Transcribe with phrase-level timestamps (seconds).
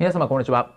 [0.00, 0.76] 皆様こんにちは。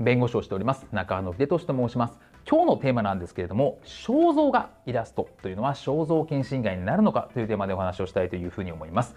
[0.00, 2.18] 弁護士をしております中野秀俊と申します。
[2.48, 9.14] 今日のテーマなんですけれども肖像画イラストというのは肖像権侵害になるのかというテーマでお話をしたいというふうに思います。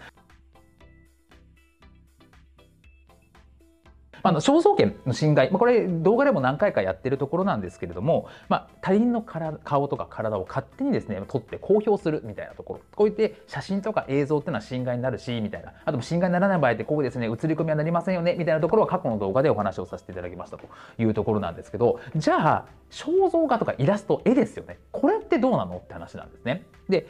[4.28, 12.80] あの肖像権の侵害、まあ、これ動画でも何回かやってるところなんですけれども、まあ、他人の顔とか体を勝手にですね撮って公表するみたいなところ。
[12.94, 15.72] こういって写真とか映像っていうのは侵害になるしみたいな。
[15.84, 20.66] あと侵害にならない場合ってこうですね映り込みはなりませんよねみたいなところは過去の動画でお話をさせていただきましたと。
[20.98, 22.00] いうところなんですけど。
[22.16, 24.78] じゃあ肖像画とかイラスト絵ですよね。
[24.92, 26.66] これってどうなのって話なんですね。
[26.88, 27.06] で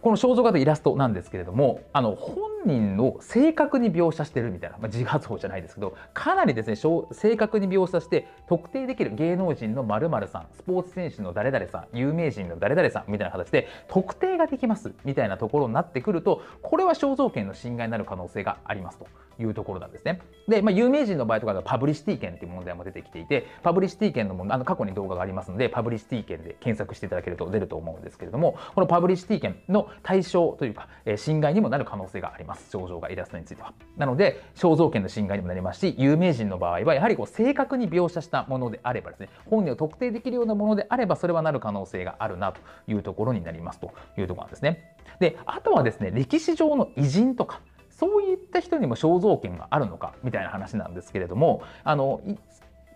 [0.00, 6.76] この肖像画とイラストなんですけれどもあの本人を正確に描写してるみたいな、まあ、自発法じゃないですけどかなりですね
[7.12, 19.06] 正確に描写して特定できる芸能人の〇〇さんスポーツ選手の誰々さん有名人の誰々さんみたいな形で特定ができますみたいなところになってくるとこれは肖像権の侵害になる可能性がありますと
[19.38, 20.20] いうところなんですね。
[20.48, 33.72] で、まあ、有名人の場合とかパブリシティ権っていう問題も出てきていてパブリシティ権のもあの過去に動画がありますのでパブリシティ権で検索していただけると出ると思うんですけれどもこのパブリシティ権の対象というか、えー、侵害にもなる可能性があります肖像画イラストについては。
[33.96, 44.96] なので肖像権の侵害にもなりますし有名人の場合はやはりこう正確に描写したものであればですね本人を特定できるようなものであればそれはなる可能性があるなというところになりますというところなんですね。
[45.20, 47.60] であとはですね歴史上の偉人とか
[47.90, 52.20] そういった人にも肖像権があるのかみたいな話なんですけれどもあの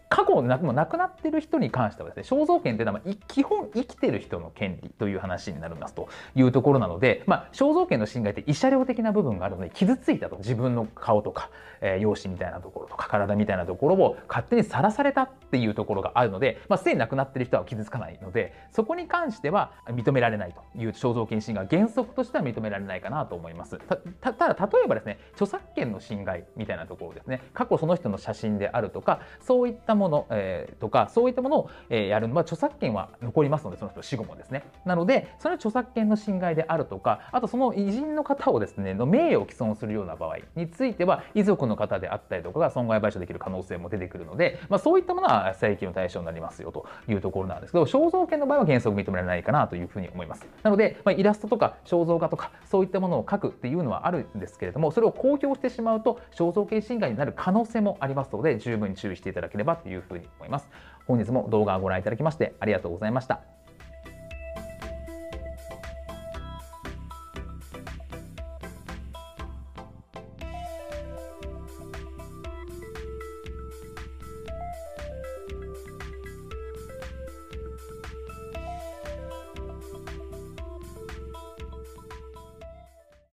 [0.08, 23.78] 過去なもう亡くなってる人に関してはですね肖像権っていうのは基本生きてる人の権利という話になりますというところなので、まあ、肖像権の侵害って慰謝料的な部分があるので傷ついたと自分の顔とか、えー、容姿みたいなところとか体みたいなところを勝手にさらされたっていうところがあるので、まあ、すでに亡くなってる人は傷つかないのでそこに関しては認められないという肖像権侵害原則としては認められないかなと思います。
[23.78, 34.64] たただ例えばですね著作権の侵害みたいなところですね過去その人の写真であるとかそういったもの、えー、とかそういったものを、えー、やるのは著作権は残りますのでその人死後もですね。
[34.84, 50.46] なのでそれは著作権の侵害であるとかあとその偉人の方をですねの名誉を毀損するような場合については遺族の方であったりとかが損害賠償できる可能性も出てくるので、まあ、そういったものは請求の対象になりますよというところなんですけど肖像権の場合は原則認められないかなというふうに思います。
[50.62, 60.68] なので、まあ、イラストとか肖像画とかそういったものを描くっていうのはあるんですけれどもそれを公表してしまうと肖像権侵害になる可能性もありますので十分に注意していただければというふうに思います。
[61.06, 63.57] 本日も動画をご覧いただきましてありがとうございました。